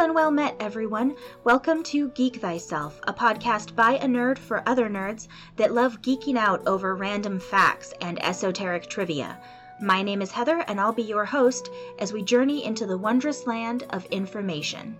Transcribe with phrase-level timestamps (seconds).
[0.00, 1.14] and well met, everyone.
[1.44, 6.38] Welcome to Geek Thyself, a podcast by a nerd for other nerds that love geeking
[6.38, 9.38] out over random facts and esoteric trivia.
[9.82, 11.68] My name is Heather, and I'll be your host
[11.98, 14.96] as we journey into the wondrous land of information.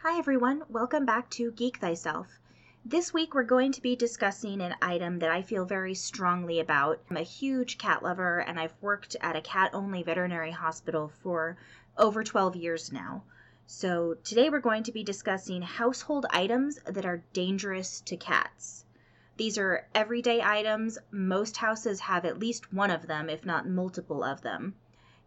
[0.00, 0.64] Hi, everyone.
[0.68, 2.26] Welcome back to Geek Thyself.
[2.86, 7.00] This week, we're going to be discussing an item that I feel very strongly about.
[7.08, 11.56] I'm a huge cat lover, and I've worked at a cat only veterinary hospital for
[11.96, 13.24] over 12 years now.
[13.66, 18.84] So, today we're going to be discussing household items that are dangerous to cats.
[19.38, 20.98] These are everyday items.
[21.10, 24.74] Most houses have at least one of them, if not multiple of them.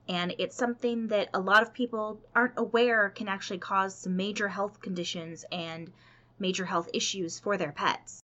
[0.08, 4.50] And it's something that a lot of people aren't aware can actually cause some major
[4.50, 5.92] health conditions and
[6.40, 8.24] major health issues for their pets.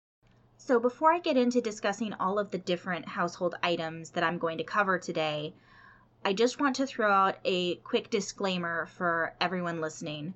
[0.58, 4.58] So, before I get into discussing all of the different household items that I'm going
[4.58, 5.54] to cover today,
[6.24, 10.34] I just want to throw out a quick disclaimer for everyone listening.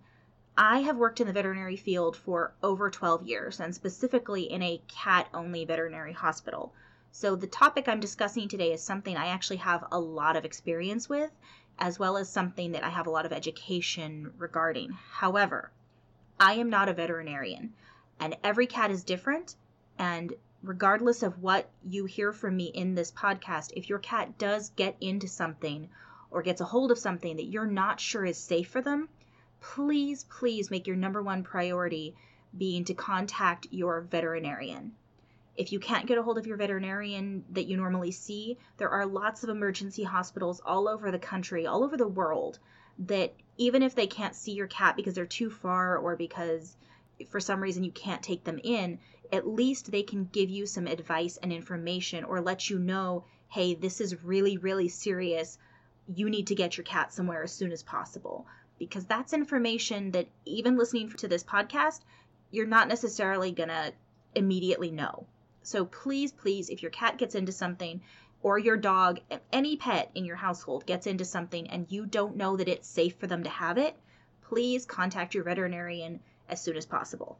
[0.57, 4.81] I have worked in the veterinary field for over 12 years, and specifically in a
[4.87, 6.73] cat only veterinary hospital.
[7.11, 11.09] So, the topic I'm discussing today is something I actually have a lot of experience
[11.09, 11.31] with,
[11.77, 14.91] as well as something that I have a lot of education regarding.
[14.91, 15.71] However,
[16.39, 17.73] I am not a veterinarian,
[18.19, 19.55] and every cat is different.
[19.97, 24.69] And regardless of what you hear from me in this podcast, if your cat does
[24.71, 25.89] get into something
[26.31, 29.09] or gets a hold of something that you're not sure is safe for them,
[29.61, 32.15] please, please make your number one priority
[32.57, 34.93] being to contact your veterinarian.
[35.55, 39.05] If you can't get a hold of your veterinarian that you normally see, there are
[39.05, 42.57] lots of emergency hospitals all over the country, all over the world
[42.99, 46.75] that even if they can't see your cat because they're too far or because
[47.29, 48.99] for some reason you can't take them in,
[49.31, 53.75] at least they can give you some advice and information or let you know, hey,
[53.75, 55.57] this is really, really serious.
[56.07, 58.47] You need to get your cat somewhere as soon as possible.
[58.79, 62.01] Because that's information that even listening to this podcast,
[62.49, 63.93] you're not necessarily going to
[64.35, 65.27] immediately know.
[65.63, 68.01] So please, please, if your cat gets into something,
[68.43, 72.57] or your dog, any pet in your household gets into something and you don't know
[72.57, 73.95] that it's safe for them to have it,
[74.41, 76.19] please contact your veterinarian
[76.49, 77.39] as soon as possible.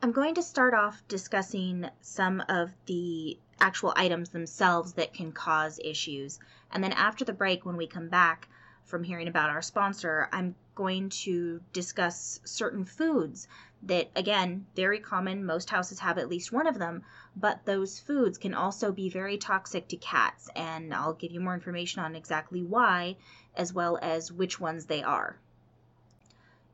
[0.00, 5.80] I'm going to start off discussing some of the actual items themselves that can cause
[5.82, 6.38] issues.
[6.70, 8.48] And then after the break, when we come back
[8.84, 13.48] from hearing about our sponsor, I'm going to discuss certain foods
[13.86, 15.44] that, again, very common.
[15.44, 17.02] Most houses have at least one of them,
[17.36, 20.48] but those foods can also be very toxic to cats.
[20.54, 23.16] And I'll give you more information on exactly why,
[23.54, 25.38] as well as which ones they are.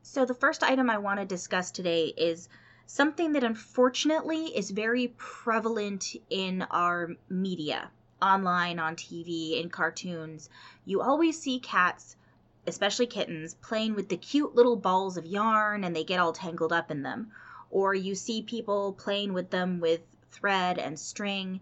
[0.01, 2.49] So, the first item I want to discuss today is
[2.85, 7.89] something that unfortunately is very prevalent in our media,
[8.21, 10.49] online, on TV, in cartoons.
[10.83, 12.17] You always see cats
[12.65, 16.73] especially kittens, playing with the cute little balls of yarn and they get all tangled
[16.73, 17.31] up in them.
[17.69, 20.01] Or you see people playing with them with
[20.31, 21.61] thread and string.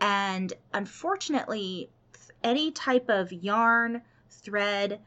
[0.00, 1.90] And unfortunately,
[2.42, 5.00] any type of yarn, thread,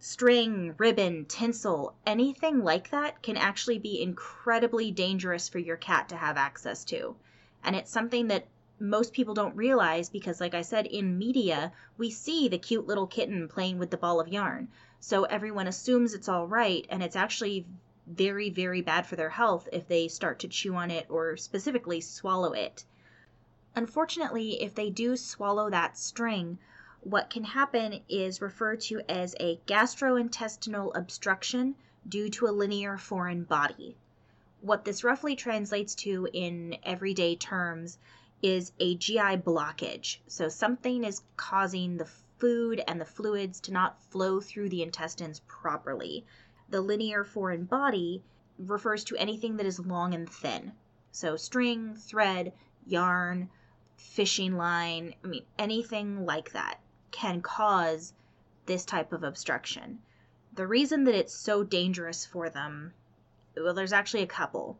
[0.00, 6.16] string, ribbon, tinsel, anything like that can actually be incredibly dangerous for your cat to
[6.16, 7.16] have access to.
[7.64, 8.46] And it's something that
[8.80, 13.06] most people don't realize because, like I said, in media, we see the cute little
[13.06, 14.68] kitten playing with the ball of yarn.
[15.00, 17.66] So everyone assumes it's all right, and it's actually
[18.06, 22.00] very, very bad for their health if they start to chew on it or specifically
[22.00, 22.84] swallow it.
[23.74, 26.58] Unfortunately, if they do swallow that string,
[27.00, 31.74] what can happen is referred to as a gastrointestinal obstruction
[32.08, 33.96] due to a linear foreign body.
[34.60, 37.98] What this roughly translates to in everyday terms
[38.42, 40.18] is a GI blockage.
[40.26, 45.40] So something is causing the food and the fluids to not flow through the intestines
[45.46, 46.24] properly.
[46.68, 48.22] The linear foreign body
[48.58, 50.72] refers to anything that is long and thin.
[51.10, 52.52] So string, thread,
[52.86, 53.50] yarn,
[53.96, 56.80] fishing line, I mean, anything like that
[57.10, 58.12] can cause
[58.66, 59.98] this type of obstruction.
[60.54, 62.92] The reason that it's so dangerous for them,
[63.56, 64.78] well, there's actually a couple.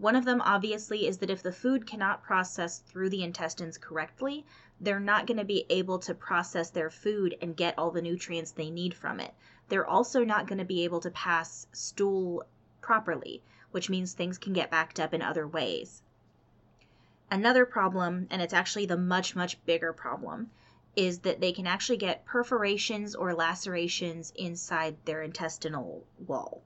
[0.00, 4.46] One of them, obviously, is that if the food cannot process through the intestines correctly,
[4.80, 8.52] they're not going to be able to process their food and get all the nutrients
[8.52, 9.34] they need from it.
[9.68, 12.44] They're also not going to be able to pass stool
[12.80, 13.42] properly,
[13.72, 16.00] which means things can get backed up in other ways.
[17.28, 20.52] Another problem, and it's actually the much, much bigger problem,
[20.94, 26.62] is that they can actually get perforations or lacerations inside their intestinal wall.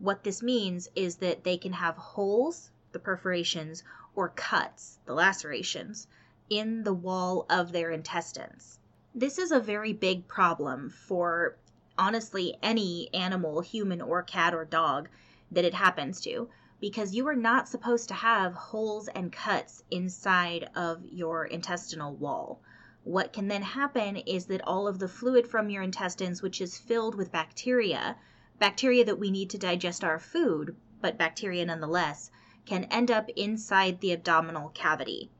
[0.00, 3.84] What this means is that they can have holes, the perforations,
[4.16, 6.08] or cuts, the lacerations,
[6.50, 8.80] in the wall of their intestines.
[9.14, 11.56] This is a very big problem for
[11.96, 15.08] honestly any animal, human or cat or dog,
[15.52, 16.48] that it happens to
[16.80, 22.60] because you are not supposed to have holes and cuts inside of your intestinal wall.
[23.04, 26.78] What can then happen is that all of the fluid from your intestines, which is
[26.78, 28.16] filled with bacteria,
[28.58, 32.30] bacteria that we need to digest our food, but bacteria nonetheless,
[32.64, 35.30] can end up inside the abdominal cavity.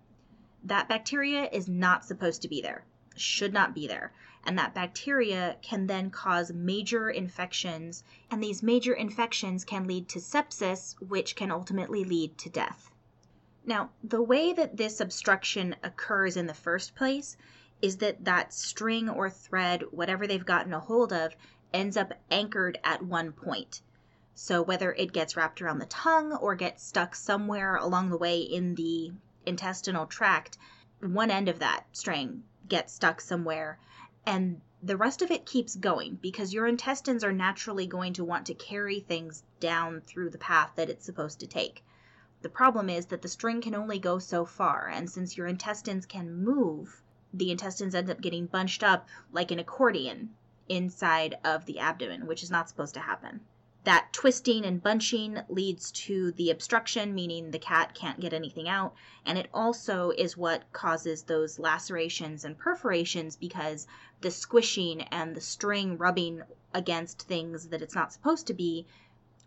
[0.63, 2.85] That bacteria is not supposed to be there,
[3.17, 4.13] should not be there.
[4.47, 10.19] And that bacteria can then cause major infections, and these major infections can lead to
[10.19, 12.91] sepsis, which can ultimately lead to death.
[13.65, 17.39] Now, the way that this obstruction occurs in the first place
[17.81, 21.35] is that that string or thread, whatever they've gotten a hold of,
[21.75, 23.83] ends up anchored at one point.
[24.35, 28.41] So whether it gets wrapped around the tongue or gets stuck somewhere along the way
[28.41, 29.13] in the
[29.45, 30.57] intestinal tract,
[31.01, 33.79] one end of that string gets stuck somewhere
[34.25, 38.47] and the rest of it keeps going because your intestines are naturally going to want
[38.47, 41.83] to carry things down through the path that it's supposed to take.
[42.43, 46.07] The problem is that the string can only go so far, and since your intestines
[46.07, 50.35] can move, the intestines end up getting bunched up like an accordion
[50.69, 53.41] inside of the abdomen, which is not supposed to happen.
[53.85, 58.95] That twisting and bunching leads to the obstruction, meaning the cat can't get anything out.
[59.27, 63.87] And it also is what causes those lacerations and perforations because
[64.23, 68.87] the squishing and the string rubbing against things that it's not supposed to be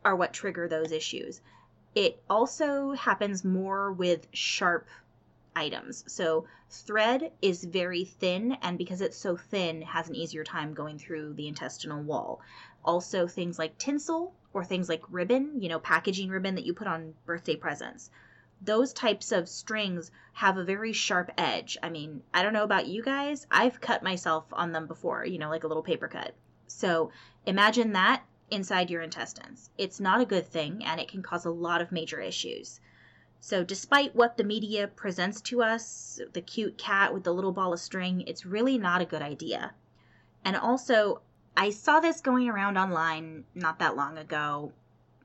[0.05, 1.41] are what trigger those issues.
[1.95, 4.87] It also happens more with sharp
[5.57, 6.04] items.
[6.07, 11.00] So thread is very thin, and because it's so thin, has an easier time going
[11.00, 12.42] through the intestinal wall.
[12.86, 16.88] Also, things like tinsel or things like ribbon, you know, packaging ribbon that you put
[16.88, 18.12] on birthday presents.
[18.62, 21.77] Those types of strings have a very sharp edge.
[21.81, 25.38] I mean, I don't know about you guys, I've cut myself on them before, you
[25.39, 26.33] know, like a little paper cut.
[26.68, 27.12] So
[27.45, 29.69] imagine that inside your intestines.
[29.77, 32.80] It's not a good thing and it can cause a lot of major issues.
[33.39, 37.72] So, despite what the media presents to us, the cute cat with the little ball
[37.72, 39.75] of string, it's really not a good idea.
[40.44, 41.22] And also,
[41.56, 44.74] I saw this going around online not that long ago.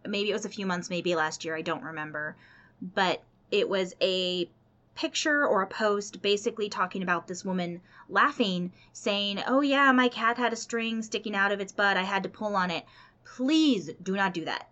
[0.06, 2.36] Maybe it was a few months, maybe last year, I don't remember.
[2.82, 4.50] But it was a
[4.94, 7.80] picture or a post basically talking about this woman
[8.10, 11.96] laughing, saying, Oh, yeah, my cat had a string sticking out of its butt.
[11.96, 12.84] I had to pull on it.
[13.24, 14.68] Please do not do that.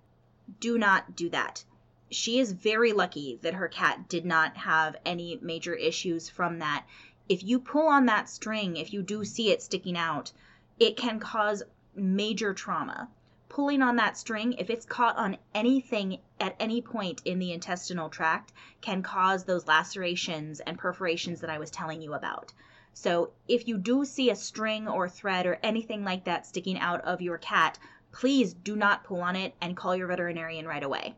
[0.60, 1.64] Do not do that
[2.12, 6.84] she is very lucky that her cat did not have any major issues from that.
[7.28, 10.32] If you pull on that string, if you do see it sticking out,
[10.80, 11.62] it can cause
[11.94, 13.08] major trauma.
[13.48, 18.08] Pulling on that string, if it's caught on anything at any point in the intestinal
[18.08, 22.52] tract, can cause those lacerations and perforations that I was telling you about.
[22.92, 27.02] So, if you do see a string or thread or anything like that sticking out
[27.02, 27.78] of your cat,
[28.10, 31.14] please do not pull on it and call your veterinarian right away.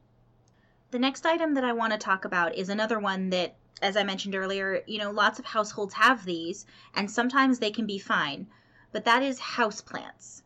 [0.92, 4.02] The next item that I want to talk about is another one that, as I
[4.02, 8.46] mentioned earlier, you know, lots of households have these, and sometimes they can be fine,
[8.92, 10.42] but that is houseplants.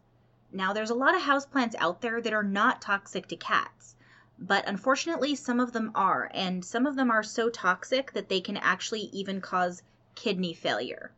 [0.53, 3.97] Now, there's a lot of houseplants out there that are not toxic to cats,
[4.39, 8.41] but unfortunately, some of them are, and some of them are so toxic that they
[8.41, 9.83] can actually even cause
[10.15, 11.11] kidney failure.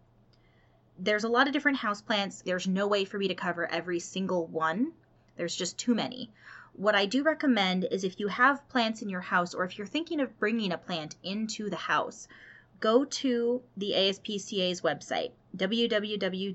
[0.98, 2.42] There's a lot of different houseplants.
[2.44, 4.94] There's no way for me to cover every single one.
[5.36, 6.32] There's just too many
[6.78, 9.86] what I do recommend is if you have plants in your house or if you're
[9.86, 12.28] thinking of bringing a plant into the house,
[12.78, 16.54] go to the ASPCA's website, www.aspca.org.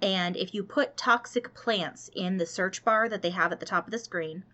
[0.00, 3.66] And if you put toxic plants in the search bar that they have at the
[3.66, 4.44] top of the screen,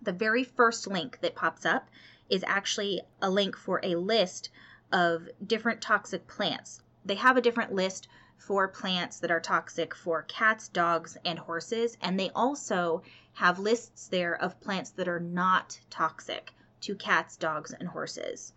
[0.00, 1.90] the very first link that pops up
[2.30, 4.48] is actually a link for a list
[4.90, 6.80] of different toxic plants.
[7.04, 8.08] They have a different list
[8.40, 11.98] for plants that are toxic for cats, dogs, and horses.
[12.00, 13.02] And they also
[13.34, 18.54] have lists there of plants that are not toxic to cats, dogs, and horses.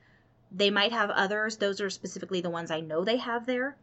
[0.51, 3.75] They might have others, those are specifically the ones I know they have there.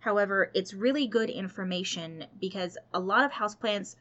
[0.00, 3.94] However, it's really good information because a lot of houseplants,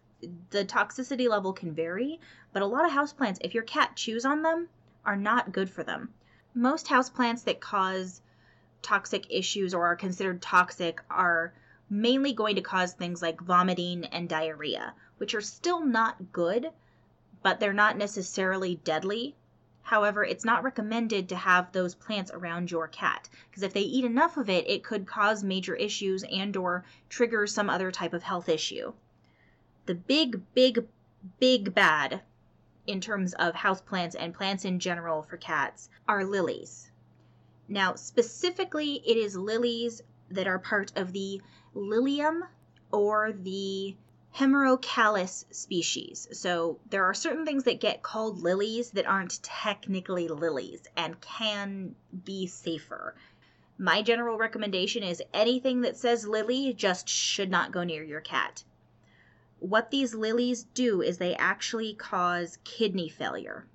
[0.49, 2.19] the toxicity level can vary,
[2.51, 4.69] but a lot of houseplants, if your cat chews on them,
[5.05, 6.13] are not good for them.
[6.55, 8.21] Most houseplants that cause
[8.83, 11.53] toxic issues or are considered toxic are
[11.89, 16.69] mainly going to cause things like vomiting and diarrhea, which are still not good,
[17.41, 19.35] but they're not necessarily deadly.
[19.81, 24.05] However, it's not recommended to have those plants around your cat because if they eat
[24.05, 28.23] enough of it, it could cause major issues and or trigger some other type of
[28.23, 28.93] health issue.
[29.85, 30.87] The big big
[31.39, 32.21] big bad
[32.87, 36.91] in terms of houseplants and plants in general for cats are lilies.
[37.73, 41.41] Now, specifically, it is lilies that are part of the
[41.73, 42.43] Lilium
[42.91, 43.95] or the
[44.35, 46.27] Hemerocallis species.
[46.33, 51.95] So there are certain things that get called lilies that aren't technically lilies and can
[52.23, 53.15] be safer.
[53.79, 58.63] My general recommendation is anything that says lily just should not go near your cat.
[59.57, 63.65] What these lilies do is they actually cause kidney failure,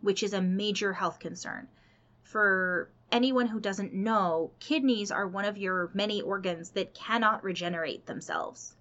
[0.00, 1.68] which is a major health concern.
[2.22, 8.06] For anyone who doesn't know, kidneys are one of your many organs that cannot regenerate
[8.06, 8.74] themselves.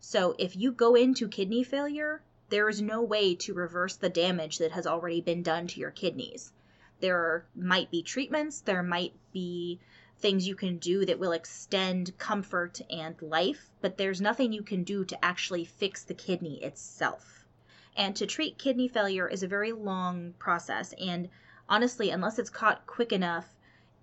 [0.00, 4.58] So if you go into kidney failure, there is no way to reverse the damage
[4.58, 6.52] that has already been done to your kidneys.
[7.00, 9.80] There might be treatments, there might be
[10.18, 14.82] things you can do that will extend comfort and life, but there's nothing you can
[14.82, 17.44] do to actually fix the kidney itself.
[17.96, 21.28] And to treat kidney failure is a very long process, and
[21.68, 23.55] honestly, unless it's caught quick enough,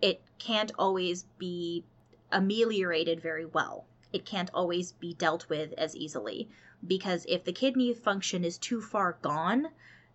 [0.03, 1.83] it can't always be
[2.31, 6.47] ameliorated very well it can't always be dealt with as easily
[6.85, 9.69] because if the kidney function is too far gone,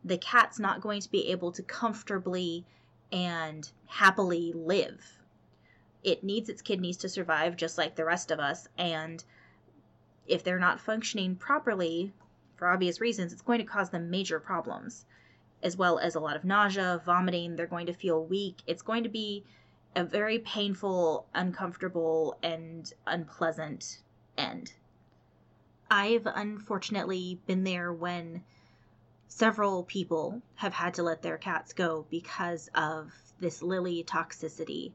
[0.04, 2.64] the cat's not going to be able to comfortably
[3.10, 5.18] and happily live.
[6.04, 9.24] It needs its kidneys to survive just like the rest of us, and
[10.28, 12.12] if they're not functioning properly,
[12.54, 15.06] for obvious reasons, it's going to cause them major problems,
[15.62, 17.56] as well as a lot of nausea, vomiting.
[17.56, 18.62] They're going to feel weak.
[18.66, 19.44] It's going to be
[19.94, 24.00] a very painful, uncomfortable, and unpleasant
[24.36, 24.72] end.
[25.90, 28.44] I've unfortunately been there when
[29.26, 34.92] several people have had to let their cats go because of this lily toxicity.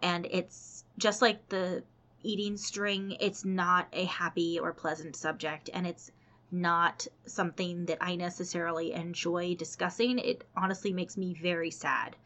[0.00, 1.82] And it's just like the
[2.22, 6.10] eating string, it's not a happy or pleasant subject, and it's
[6.50, 10.18] not something that I necessarily enjoy discussing.
[10.18, 12.16] It honestly makes me very sad.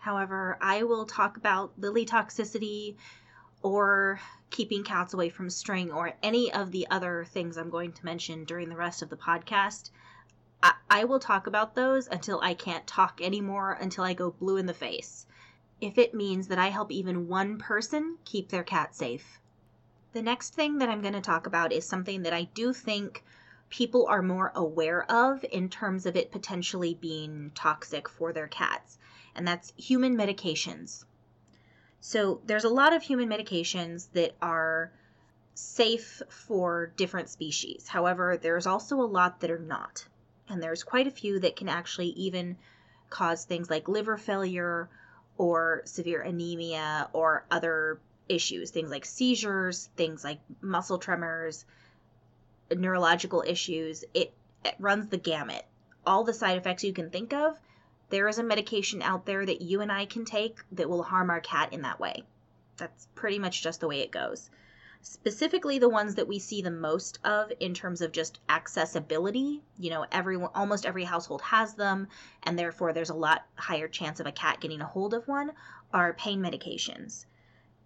[0.00, 2.96] However, I will talk about lily toxicity
[3.62, 8.04] or keeping cats away from string or any of the other things I'm going to
[8.04, 9.90] mention during the rest of the podcast.
[10.62, 14.56] I, I will talk about those until I can't talk anymore, until I go blue
[14.56, 15.26] in the face.
[15.80, 19.40] If it means that I help even one person keep their cat safe.
[20.12, 23.24] The next thing that I'm going to talk about is something that I do think
[23.68, 28.96] people are more aware of in terms of it potentially being toxic for their cats
[29.34, 31.04] and that's human medications.
[32.00, 34.92] So there's a lot of human medications that are
[35.54, 37.88] safe for different species.
[37.88, 40.06] However, there's also a lot that are not.
[40.48, 42.56] And there's quite a few that can actually even
[43.10, 44.88] cause things like liver failure
[45.36, 51.64] or severe anemia or other issues, things like seizures, things like muscle tremors,
[52.70, 54.04] neurological issues.
[54.14, 54.32] It,
[54.64, 55.64] it runs the gamut.
[56.06, 57.58] All the side effects you can think of
[58.10, 61.28] there is a medication out there that you and I can take that will harm
[61.28, 62.24] our cat in that way.
[62.78, 64.50] That's pretty much just the way it goes.
[65.02, 69.62] Specifically, the ones that we see the most of in terms of just accessibility.
[69.78, 72.08] You know, everyone, almost every household has them,
[72.42, 75.52] and therefore there's a lot higher chance of a cat getting a hold of one.
[75.92, 77.26] Are pain medications.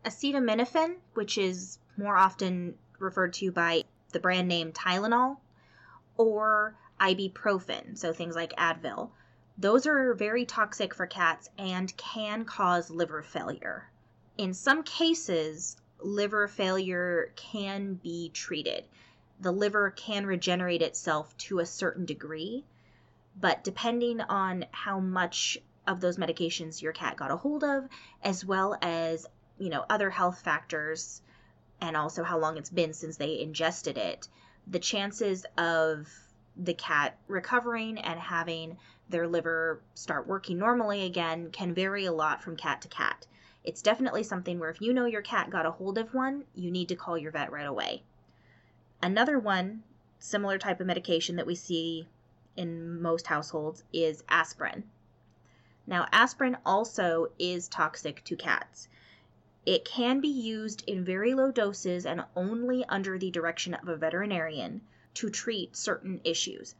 [0.05, 5.39] Acetaminophen, which is more often referred to by the brand name Tylenol,
[6.17, 9.11] or ibuprofen, so things like Advil
[9.59, 13.91] those are very toxic for cats and can cause liver failure.
[14.39, 18.85] In some cases, liver failure can be treated.
[19.41, 22.65] The liver can regenerate itself to a certain degree,
[23.41, 27.89] but depending on how much of those medications your cat got a hold of,
[28.23, 29.27] as well as,
[29.59, 31.23] you know, other health factors
[31.81, 34.29] and also how long it's been since they ingested it,
[34.67, 36.09] the chances of
[36.57, 38.77] the cat recovering and having
[39.13, 43.27] their liver start working normally again can vary a lot from cat to cat.
[43.63, 46.73] It's definitely something where if you know your cat got a hold of one, you
[46.73, 48.03] need to call your vet right away.
[49.01, 49.85] Another one,
[50.19, 52.09] similar type of medication that we see
[52.57, 54.85] in most households, is aspirin.
[55.87, 58.89] Now, aspirin also is toxic to cats.
[59.65, 63.97] It can be used in very low doses and only under the direction of a
[63.97, 64.81] veterinarian
[65.15, 66.75] to treat certain issues.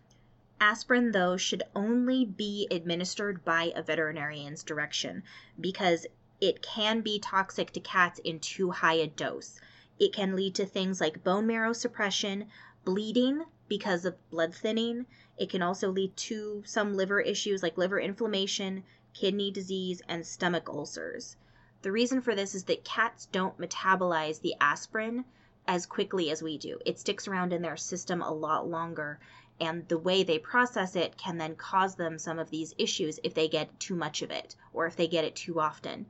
[0.65, 5.25] Aspirin, though, should only be administered by a veterinarian's direction
[5.61, 6.07] because
[6.41, 9.61] it can be toxic to cats in too high a dose.
[9.99, 12.47] It can lead to things like bone marrow suppression,
[12.85, 15.07] bleeding because of blood thinning.
[15.37, 20.69] It can also lead to some liver issues like liver inflammation, kidney disease, and stomach
[20.69, 21.37] ulcers.
[21.83, 25.25] The reason for this is that cats don't metabolize the aspirin
[25.67, 26.79] as quickly as we do.
[26.87, 29.19] It sticks around in their system a lot longer,
[29.61, 33.35] and the way they process it can then cause them some of these issues if
[33.35, 36.07] they get too much of it or if they get it too often.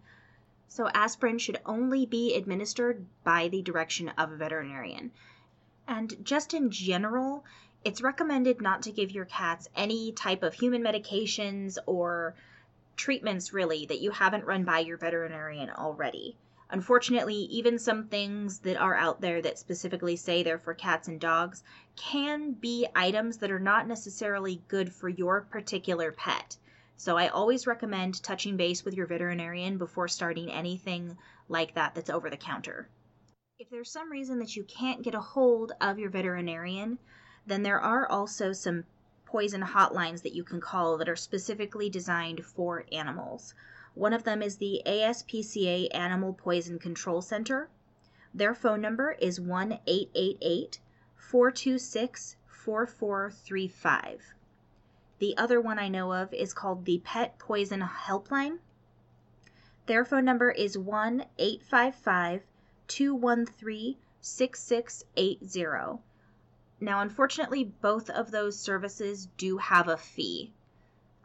[0.69, 5.13] So, aspirin should only be administered by the direction of a veterinarian.
[5.87, 7.45] And just in general,
[7.85, 12.35] it's recommended not to give your cats any type of human medications or
[12.97, 16.37] treatments really that you haven't run by your veterinarian already.
[16.73, 21.21] Unfortunately, even some things that are out there that specifically say they're for cats and
[21.21, 21.63] dogs
[21.97, 26.57] can be items that are not necessarily good for your particular pet.
[26.97, 32.09] So I always recommend touching base with your veterinarian before starting anything like that that's
[32.09, 32.89] over the counter.
[33.59, 36.99] If there's some reason that you can't get a hold of your veterinarian,
[37.47, 38.85] then there are also some
[39.27, 43.55] poison hotlines that you can call that are specifically designed for animals.
[43.95, 47.69] One of them is the ASPCA Animal Poison Control Center.
[48.33, 50.81] Their phone number is 1 888
[51.15, 54.35] 426 4435.
[55.19, 58.61] The other one I know of is called the Pet Poison Helpline.
[59.85, 62.45] Their phone number is 1 855
[62.89, 66.03] 213 6680.
[66.81, 70.55] Now, unfortunately, both of those services do have a fee.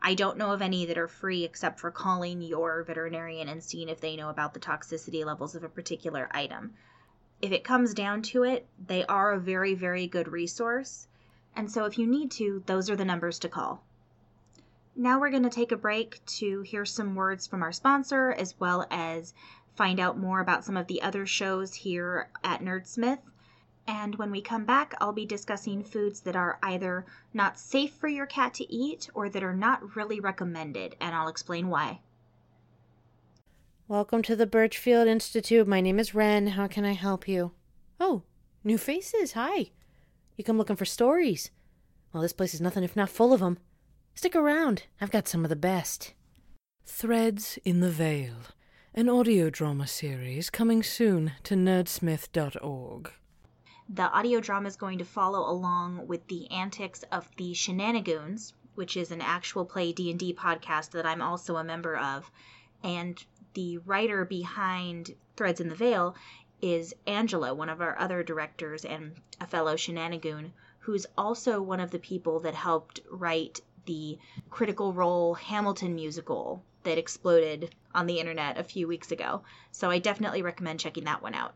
[0.01, 3.89] I don't know of any that are free except for calling your veterinarian and seeing
[3.89, 6.75] if they know about the toxicity levels of a particular item.
[7.41, 11.07] If it comes down to it, they are a very, very good resource.
[11.55, 13.83] And so if you need to, those are the numbers to call.
[14.95, 18.59] Now we're going to take a break to hear some words from our sponsor as
[18.59, 19.33] well as
[19.75, 23.19] find out more about some of the other shows here at Nerdsmith.
[23.87, 28.09] And when we come back, I'll be discussing foods that are either not safe for
[28.09, 32.01] your cat to eat or that are not really recommended, and I'll explain why.
[33.87, 35.65] Welcome to the Birchfield Institute.
[35.65, 36.47] My name is Ren.
[36.47, 37.53] How can I help you?
[37.97, 38.23] Oh,
[38.61, 39.31] new faces.
[39.31, 39.71] Hi.
[40.35, 41.51] You come looking for stories?
[42.11, 43.57] Well, this place is nothing if not full of them.
[44.15, 44.83] Stick around.
[44.99, 46.13] I've got some of the best.
[46.85, 48.35] Threads in the Veil,
[48.93, 53.11] an audio drama series coming soon to nerdsmith.org.
[53.89, 58.97] The audio drama is going to follow along with the antics of the Shenanigoons, which
[58.97, 62.29] is an actual play D&D podcast that I'm also a member of,
[62.83, 63.23] and
[63.53, 66.15] the writer behind Threads in the Veil
[66.61, 71.91] is Angela, one of our other directors and a fellow Shenanigoon, who's also one of
[71.91, 74.19] the people that helped write the
[74.49, 79.43] Critical Role Hamilton musical that exploded on the internet a few weeks ago.
[79.71, 81.55] So I definitely recommend checking that one out.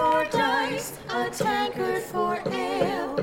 [0.00, 3.22] For dice, a tankard for ale,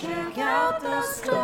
[0.00, 1.34] check out the store.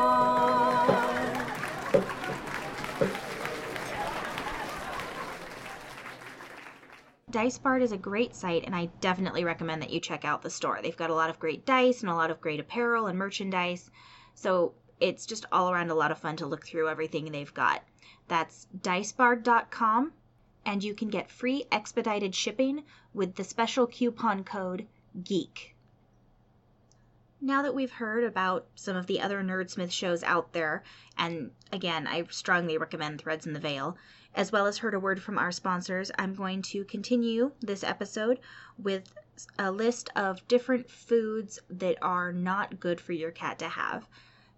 [7.33, 10.79] DiceBard is a great site, and I definitely recommend that you check out the store.
[10.81, 13.91] They've got a lot of great dice and a lot of great apparel and merchandise.
[14.37, 17.83] So it's just all around a lot of fun to look through everything they've got.
[18.29, 20.13] That's dicebard.com,
[20.65, 24.87] and you can get free expedited shipping with the special coupon code
[25.21, 25.74] GEEK.
[27.47, 30.83] Now that we've heard about some of the other Nerdsmith shows out there,
[31.19, 33.99] and again, I strongly recommend Threads in the Veil,
[34.35, 38.41] as well as heard a word from our sponsors, I'm going to continue this episode
[38.79, 39.13] with
[39.59, 44.09] a list of different foods that are not good for your cat to have.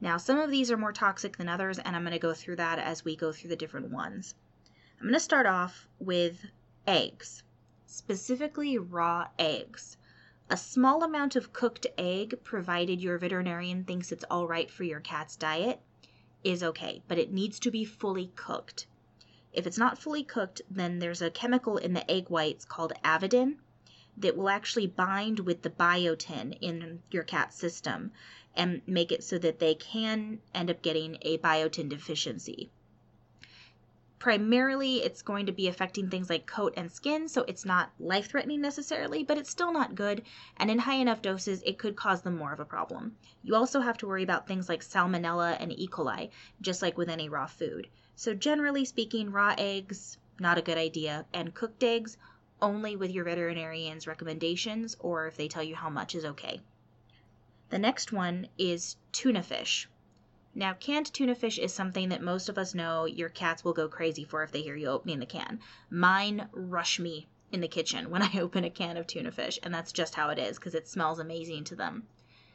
[0.01, 2.57] Now, some of these are more toxic than others, and I'm going to go through
[2.57, 4.37] that as we go through the different ones.
[5.01, 6.47] I'm going to start off with
[6.87, 7.43] eggs,
[7.85, 9.97] specifically raw eggs.
[10.49, 15.01] A small amount of cooked egg, provided your veterinarian thinks it's all right for your
[15.01, 15.81] cat's diet,
[16.45, 18.87] is okay, but it needs to be fully cooked.
[19.53, 23.57] If it's not fully cooked, then there's a chemical in the egg whites called avidin
[24.17, 28.13] that will actually bind with the biotin in your cat's system
[28.55, 32.71] and make it so that they can end up getting a biotin deficiency.
[34.19, 38.31] Primarily, it's going to be affecting things like coat and skin, so it's not life
[38.31, 40.23] threatening necessarily, but it's still not good.
[40.57, 43.17] And in high enough doses, it could cause them more of a problem.
[43.43, 45.87] You also have to worry about things like salmonella and E.
[45.87, 46.31] coli,
[46.63, 47.89] just like with any raw food.
[48.15, 52.17] So, generally speaking, raw eggs, not a good idea, and cooked eggs,
[52.63, 56.61] only with your veterinarian's recommendations or if they tell you how much is okay.
[57.69, 59.89] The next one is tuna fish.
[60.59, 63.89] Now, canned tuna fish is something that most of us know your cats will go
[63.89, 65.61] crazy for if they hear you opening the can.
[65.91, 69.75] Mine rush me in the kitchen when I open a can of tuna fish, and
[69.75, 72.05] that's just how it is because it smells amazing to them.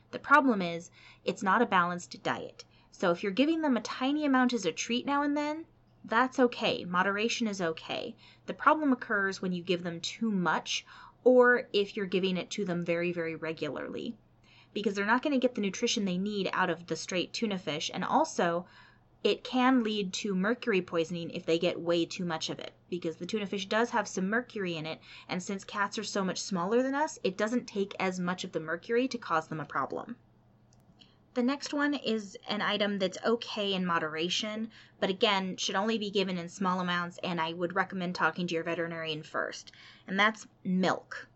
[0.09, 0.89] The problem is,
[1.23, 2.65] it's not a balanced diet.
[2.89, 5.67] So if you're giving them a tiny amount as a treat now and then,
[6.03, 6.83] that's okay.
[6.83, 8.15] Moderation is okay.
[8.47, 10.87] The problem occurs when you give them too much
[11.23, 14.17] or if you're giving it to them very, very regularly
[14.73, 17.57] because they're not going to get the nutrition they need out of the straight tuna
[17.57, 17.91] fish.
[17.93, 18.65] And also,
[19.23, 23.17] it can lead to mercury poisoning if they get way too much of it because
[23.17, 24.99] the tuna fish does have some mercury in it.
[25.29, 28.51] And since cats are so much smaller than us, it doesn't take as much of
[28.51, 30.15] the mercury to cause them a problem.
[31.33, 36.09] The next one is an item that's okay in moderation, but again, should only be
[36.09, 39.71] given in small amounts, and I would recommend talking to your veterinarian first,
[40.07, 41.29] and that's milk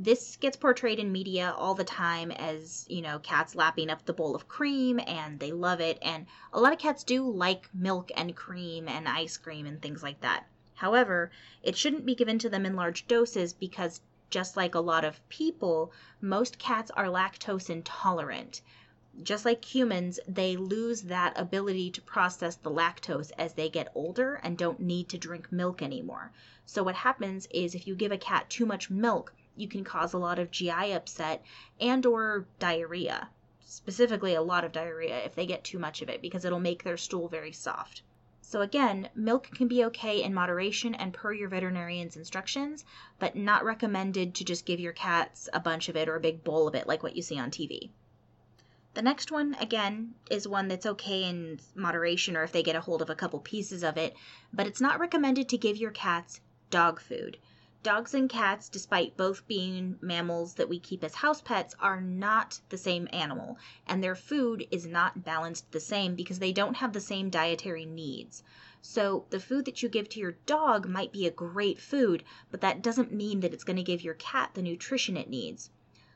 [0.00, 4.12] this gets portrayed in media all the time as, you know, cats lapping up the
[4.12, 5.98] bowl of cream and they love it.
[6.00, 10.00] And a lot of cats do like milk and cream and ice cream and things
[10.00, 10.46] like that.
[10.76, 11.32] However,
[11.64, 15.28] it shouldn't be given to them in large doses because, just like a lot of
[15.28, 18.60] people, most cats are lactose intolerant.
[19.20, 24.34] Just like humans, they lose that ability to process the lactose as they get older
[24.44, 26.30] and don't need to drink milk anymore.
[26.64, 30.12] So, what happens is if you give a cat too much milk, you can cause
[30.12, 31.44] a lot of GI upset
[31.80, 33.30] and or diarrhea.
[33.64, 36.84] Specifically a lot of diarrhea if they get too much of it because it'll make
[36.84, 38.02] their stool very soft.
[38.40, 42.84] So again, milk can be okay in moderation and per your veterinarian's instructions,
[43.18, 46.44] but not recommended to just give your cats a bunch of it or a big
[46.44, 47.90] bowl of it like what you see on TV.
[48.94, 52.80] The next one, again, is one that's okay in moderation or if they get a
[52.80, 54.16] hold of a couple pieces of it,
[54.50, 56.40] but it's not recommended to give your cats
[56.70, 57.36] dog food.
[57.84, 62.60] Dogs and cats, despite both being mammals that we keep as house pets, are not
[62.70, 66.92] the same animal, and their food is not balanced the same because they don't have
[66.92, 68.42] the same dietary needs.
[68.82, 72.60] So, the food that you give to your dog might be a great food, but
[72.62, 75.70] that doesn't mean that it's going to give your cat the nutrition it needs.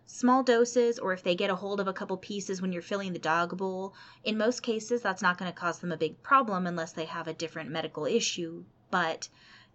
[0.05, 3.13] Small doses, or if they get a hold of a couple pieces when you're filling
[3.13, 3.95] the dog bowl,
[4.25, 7.29] in most cases that's not going to cause them a big problem unless they have
[7.29, 8.65] a different medical issue.
[8.91, 9.29] But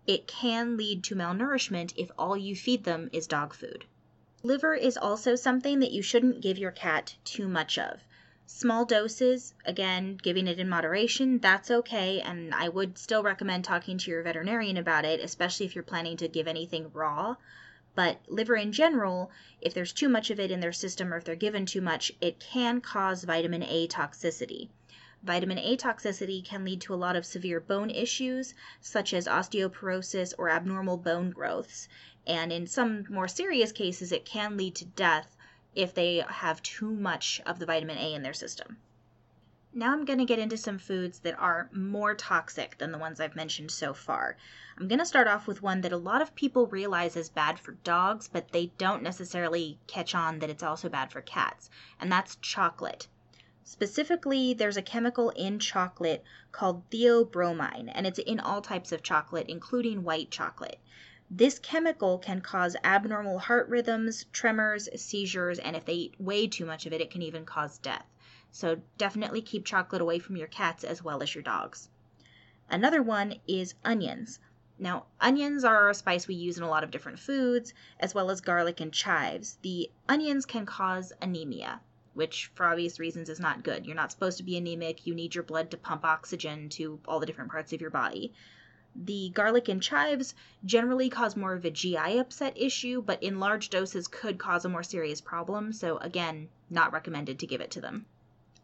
[0.08, 3.86] it can lead to malnourishment if all you feed them is dog food.
[4.42, 8.00] Liver is also something that you shouldn't give your cat too much of.
[8.46, 13.98] Small doses, again, giving it in moderation, that's okay, and I would still recommend talking
[13.98, 17.36] to your veterinarian about it, especially if you're planning to give anything raw.
[17.94, 21.26] But liver in general, if there's too much of it in their system or if
[21.26, 24.70] they're given too much, it can cause vitamin A toxicity.
[25.24, 30.34] Vitamin A toxicity can lead to a lot of severe bone issues, such as osteoporosis
[30.38, 31.90] or abnormal bone growths.
[32.26, 35.36] And in some more serious cases, it can lead to death
[35.74, 38.78] if they have too much of the vitamin A in their system.
[39.74, 43.20] Now I'm going to get into some foods that are more toxic than the ones
[43.20, 44.38] I've mentioned so far.
[44.78, 47.60] I'm going to start off with one that a lot of people realize is bad
[47.60, 52.12] for dogs, but they don't necessarily catch on that it's also bad for cats, and
[52.12, 53.08] that's chocolate.
[53.70, 59.50] Specifically, there's a chemical in chocolate called theobromine, and it's in all types of chocolate,
[59.50, 60.80] including white chocolate.
[61.30, 66.66] This chemical can cause abnormal heart rhythms, tremors, seizures, and if they eat way too
[66.66, 68.06] much of it, it can even cause death.
[68.52, 71.90] So definitely keep chocolate away from your cats as well as your dogs.
[72.70, 74.40] Another one is onions.
[74.80, 78.32] Now, onions are a spice we use in a lot of different foods, as well
[78.32, 79.58] as garlic and chives.
[79.62, 81.82] The onions can cause anemia
[82.18, 83.86] which for obvious reasons is not good.
[83.86, 85.06] You're not supposed to be anemic.
[85.06, 88.34] You need your blood to pump oxygen to all the different parts of your body.
[88.96, 90.34] The garlic and chives
[90.66, 94.70] generally cause more of a GI upset issue, but in large doses could cause a
[94.70, 95.72] more serious problem.
[95.72, 98.08] So, again, not recommended to give it to them.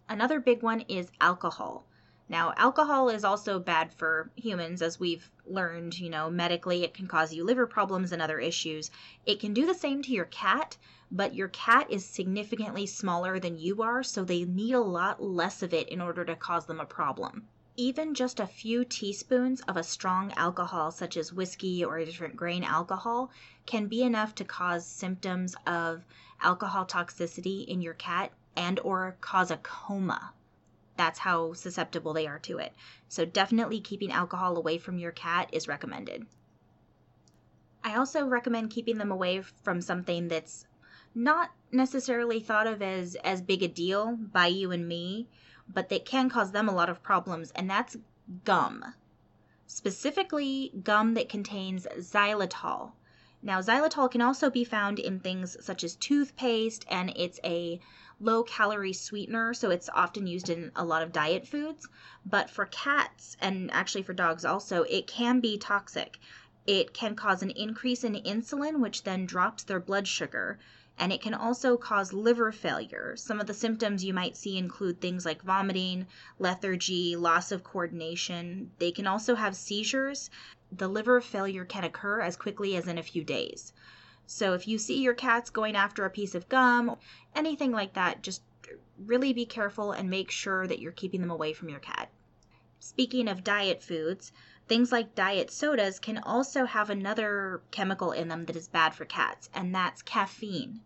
[0.10, 1.86] Another big one is alcohol.
[2.34, 7.06] Now, alcohol is also bad for humans, as we've learned, you know, medically, it can
[7.08, 8.89] cause you liver problems and other issues.
[9.24, 10.78] It can do the same to your cat,
[11.12, 15.62] but your cat is significantly smaller than you are, so they need a lot less
[15.62, 17.50] of it in order to cause them a problem.
[17.76, 22.36] Even just a few teaspoons of a strong alcohol, such as whiskey or a different
[22.36, 23.30] grain alcohol,
[23.67, 26.04] can be enough to cause symptoms of
[26.41, 30.34] alcohol toxicity in your cat and or cause a coma
[30.98, 32.74] that's how susceptible they are to it.
[33.08, 36.26] So definitely keeping alcohol away from your cat is recommended.
[37.84, 40.66] I also recommend keeping them away from something that's
[41.14, 45.28] not necessarily thought of as as big a deal by you and me,
[45.68, 47.98] but that can cause them a lot of problems and that's
[48.44, 48.94] gum.
[49.66, 52.94] Specifically gum that contains xylitol.
[53.46, 57.82] Now, xylitol can also be found in things such as toothpaste, and it's a
[58.24, 61.90] low calorie sweetener, so it's often used in a lot of diet foods.
[62.26, 66.20] But for cats, and actually for dogs also, it can be toxic.
[66.66, 70.58] It can cause an increase in insulin, which then drops their blood sugar.
[70.98, 73.16] And it can also cause liver failure.
[73.18, 76.08] Some of the symptoms you might see include things like vomiting,
[76.40, 78.72] lethargy, loss of coordination.
[78.80, 80.30] They can also have seizures.
[80.72, 83.74] The liver failure can occur as quickly as in a few days.
[84.26, 86.96] So if you see your cats going after a piece of gum,
[87.36, 88.42] anything like that, just
[88.98, 92.10] really be careful and make sure that you're keeping them away from your cat.
[92.80, 94.32] Speaking of diet foods,
[94.68, 99.06] things like diet sodas can also have another chemical in them that is bad for
[99.06, 100.82] cats, and that's caffeine.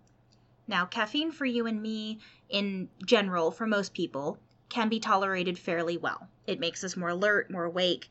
[0.68, 2.20] Now, caffeine for you and me,
[2.50, 4.38] in general, for most people,
[4.70, 6.28] can be tolerated fairly well.
[6.46, 8.10] It makes us more alert, more awake,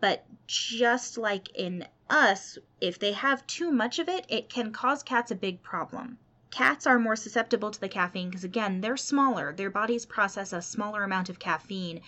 [0.00, 5.02] but just like in us, if they have too much of it, it can cause
[5.02, 6.18] cats a big problem.
[6.50, 9.52] Cats are more susceptible to the caffeine because, again, they're smaller.
[9.52, 12.00] Their bodies process a smaller amount of caffeine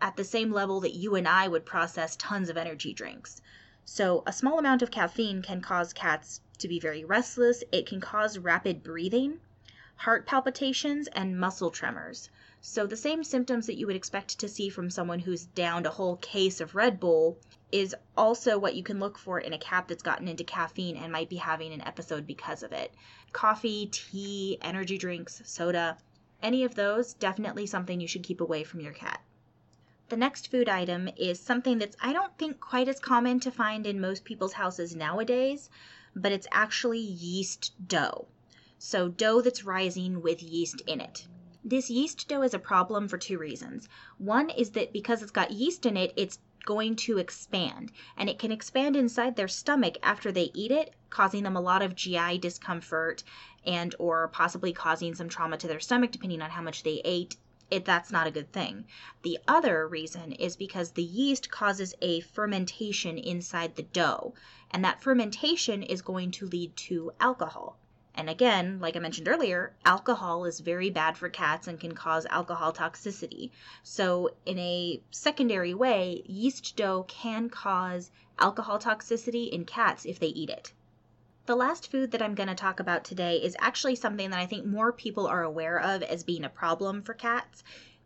[0.00, 3.40] at the same level that you and I would process tons of energy drinks.
[3.84, 7.64] So, a small amount of caffeine can cause cats to be very restless.
[7.72, 9.40] It can cause rapid breathing,
[9.96, 12.30] heart palpitations, and muscle tremors.
[12.60, 15.90] So, the same symptoms that you would expect to see from someone who's downed a
[15.90, 17.38] whole case of Red Bull
[17.70, 21.12] is also what you can look for in a cat that's gotten into caffeine and
[21.12, 22.94] might be having an episode because of it.
[23.32, 25.98] Coffee, tea, energy drinks, soda,
[26.42, 29.20] any of those, definitely something you should keep away from your cat.
[30.08, 33.86] The next food item is something that's I don't think quite as common to find
[33.86, 35.68] in most people's houses nowadays,
[36.16, 38.28] but it's actually yeast dough.
[38.78, 41.26] So, dough that's rising with yeast in it.
[41.62, 43.88] This yeast dough is a problem for two reasons.
[44.16, 48.38] One is that because it's got yeast in it, it's going to expand and it
[48.38, 52.36] can expand inside their stomach after they eat it causing them a lot of GI
[52.36, 53.24] discomfort
[53.64, 57.38] and or possibly causing some trauma to their stomach depending on how much they ate
[57.70, 58.86] it, that's not a good thing.
[59.22, 64.34] The other reason is because the yeast causes a fermentation inside the dough,
[64.70, 67.78] and that fermentation is going to lead to alcohol.
[68.18, 72.26] And again, like I mentioned earlier, alcohol is very bad for cats and can cause
[72.26, 73.52] alcohol toxicity.
[73.84, 80.26] So, in a secondary way, yeast dough can cause alcohol toxicity in cats if they
[80.26, 80.72] eat it.
[81.46, 84.46] The last food that I'm going to talk about today is actually something that I
[84.46, 87.62] think more people are aware of as being a problem for cats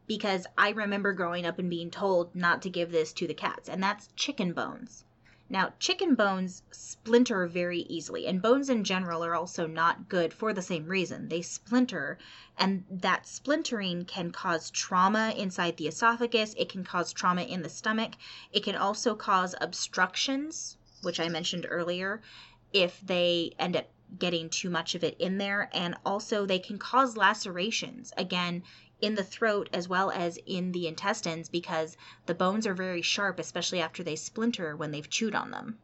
[0.06, 3.66] because I remember growing up and being told not to give this to the cats,
[3.66, 5.06] and that's chicken bones.
[5.52, 10.54] Now, chicken bones splinter very easily, and bones in general are also not good for
[10.54, 11.28] the same reason.
[11.28, 12.16] They splinter,
[12.56, 17.68] and that splintering can cause trauma inside the esophagus, it can cause trauma in the
[17.68, 18.12] stomach,
[18.50, 22.22] it can also cause obstructions, which I mentioned earlier
[22.72, 25.68] if they end up getting too much of it in there.
[25.74, 28.62] And also, they can cause lacerations, again,
[29.02, 33.38] in the throat as well as in the intestines because the bones are very sharp,
[33.38, 35.78] especially after they splinter when they've chewed on them.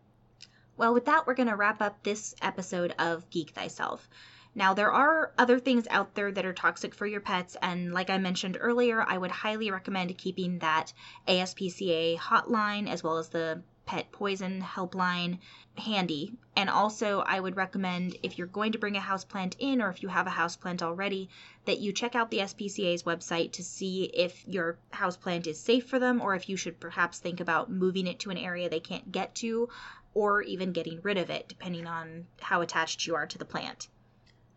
[0.78, 4.08] Well, with that, we're going to wrap up this episode of Geek Thyself.
[4.54, 8.10] Now, there are other things out there that are toxic for your pets, and like
[8.10, 10.92] I mentioned earlier, I would highly recommend keeping that
[11.26, 15.38] ASPCA hotline as well as the pet poison helpline
[15.78, 16.34] handy.
[16.54, 20.02] And also, I would recommend if you're going to bring a houseplant in or if
[20.02, 21.30] you have a houseplant already,
[21.64, 25.98] that you check out the SPCA's website to see if your houseplant is safe for
[25.98, 29.10] them or if you should perhaps think about moving it to an area they can't
[29.10, 29.70] get to
[30.12, 33.88] or even getting rid of it, depending on how attached you are to the plant.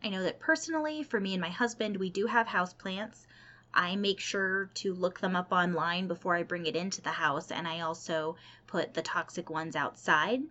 [0.04, 3.26] I know that personally, for me and my husband, we do have houseplants.
[3.74, 7.52] I make sure to look them up online before I bring it into the house,
[7.52, 8.36] and I also
[8.72, 10.42] put the toxic ones outside.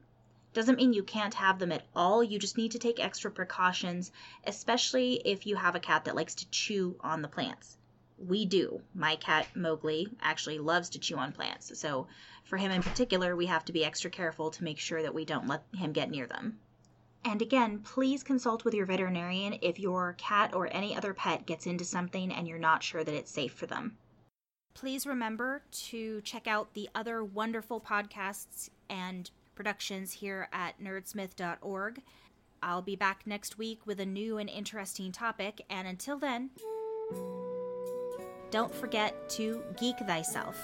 [0.53, 4.13] Doesn't mean you can't have them at all, you just need to take extra precautions,
[4.45, 7.79] especially if you have a cat that likes to chew on the plants.
[8.19, 8.83] We do.
[8.95, 12.09] My cat Mowgli actually loves to chew on plants, so
[12.45, 15.25] for him in particular, we have to be extra careful to make sure that we
[15.25, 16.61] don't let him get near them.
[17.25, 21.67] And again, please consult with your veterinarian if your cat or any other pet gets
[21.67, 23.97] into something and you're not sure that it's safe for them.
[24.75, 32.03] Please remember to check out the other wonderful podcasts and productions here at nerdsmith.org.
[32.63, 36.51] I'll be back next week with a new and interesting topic, and until then,
[38.51, 40.57] don't forget to geek thyself.